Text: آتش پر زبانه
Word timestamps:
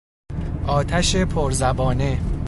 آتش 0.67 1.15
پر 1.15 1.51
زبانه 1.51 2.19